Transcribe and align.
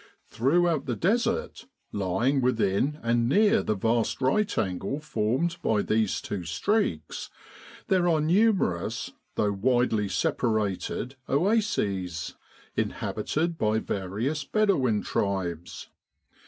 Throughout 0.25 0.87
the 0.87 0.95
Desert, 0.95 1.67
lying 1.91 2.41
within 2.41 2.97
and 3.03 3.29
near 3.29 3.61
the 3.61 3.75
vast 3.75 4.19
right 4.19 4.57
angle 4.57 4.99
formed 4.99 5.57
by 5.61 5.83
these 5.83 6.21
two 6.21 6.43
streaks, 6.43 7.29
there 7.85 8.07
are 8.07 8.19
numerous, 8.19 9.11
though 9.35 9.51
widely 9.53 10.09
separated 10.09 11.17
oases, 11.29 12.33
inhabited 12.75 13.59
by 13.59 13.77
various 13.77 14.43
Bedouin 14.43 15.03
tribes. 15.03 15.89